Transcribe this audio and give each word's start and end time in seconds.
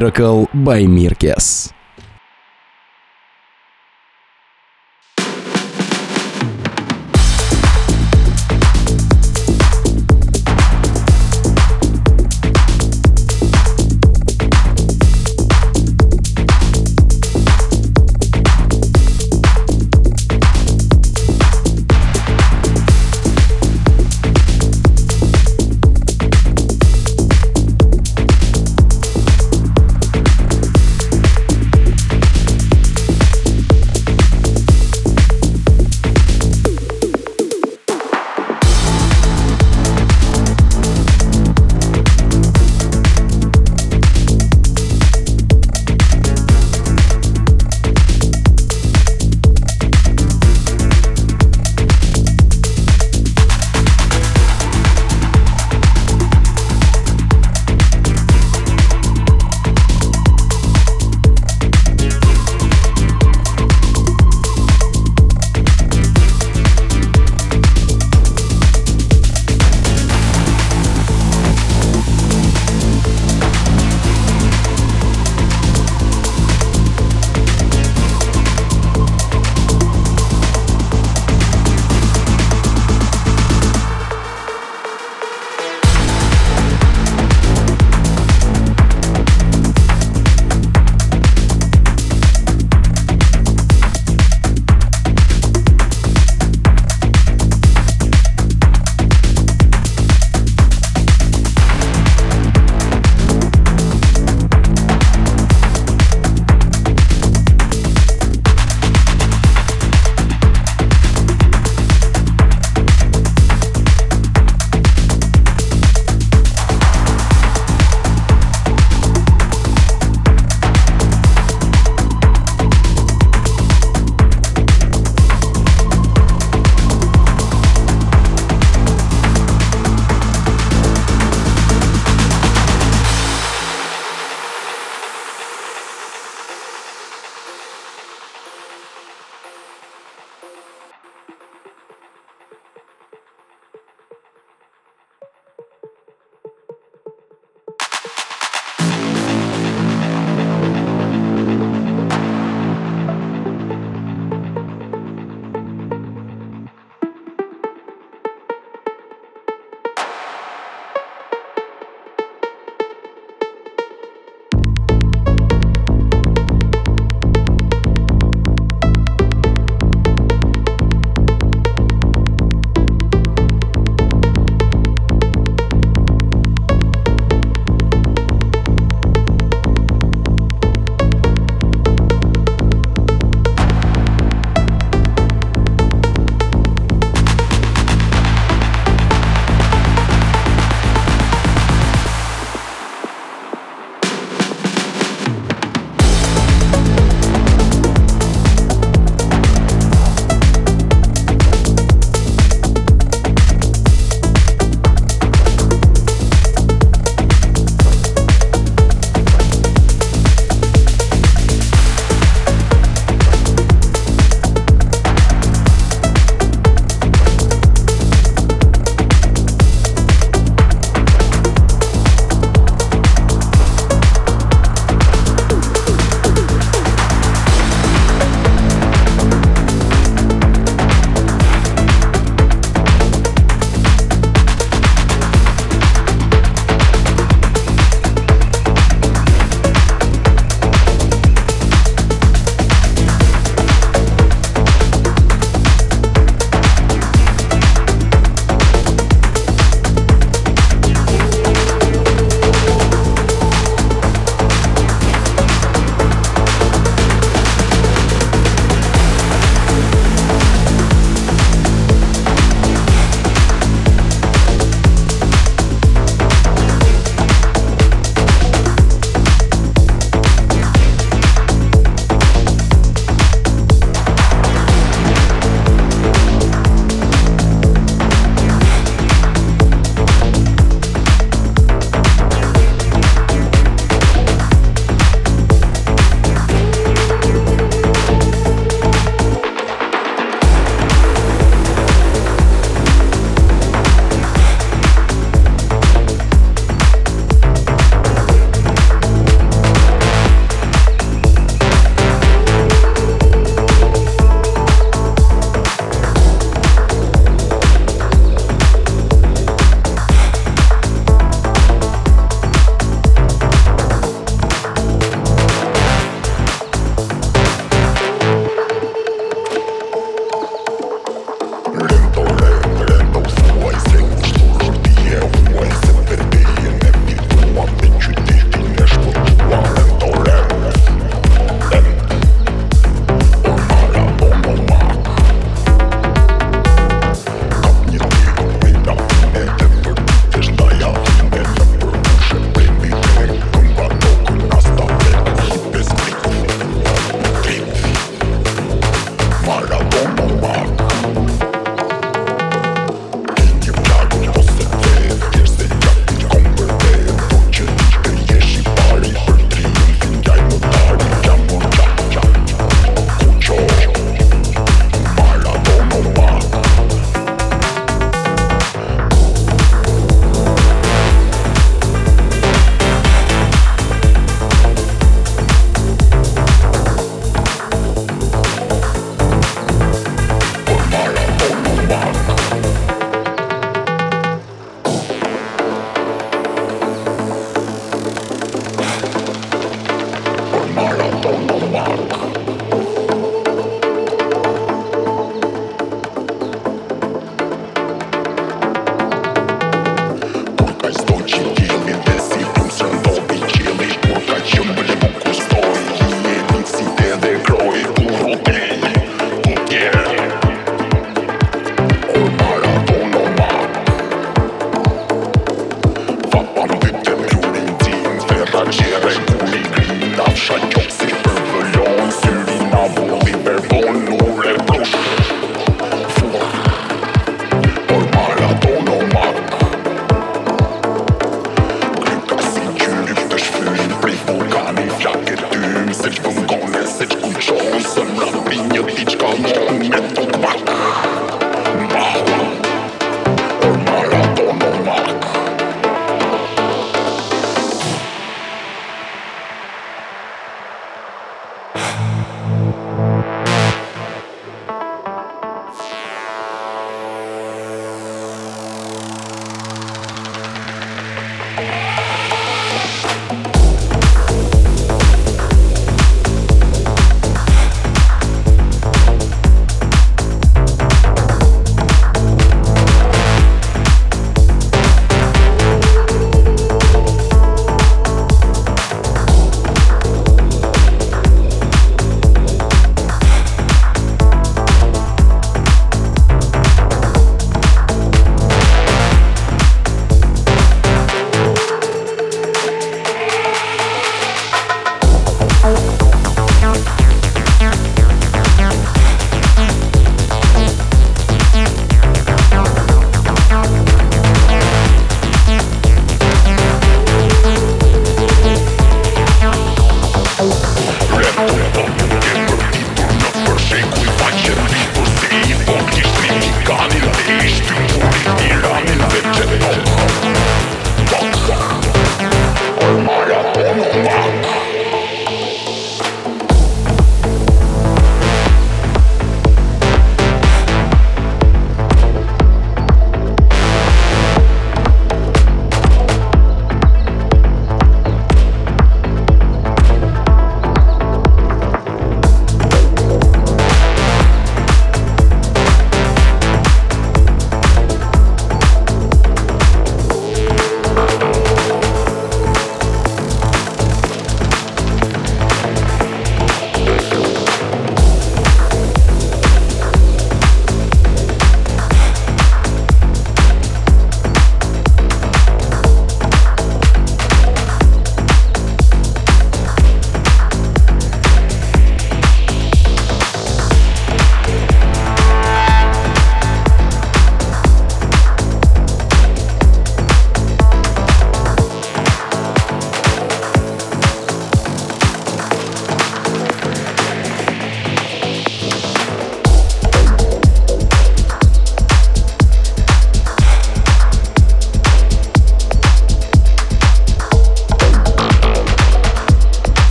Miracle 0.00 0.48
by 0.54 0.86
Mirkes. 0.86 1.79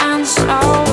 and 0.00 0.26
so 0.26 0.87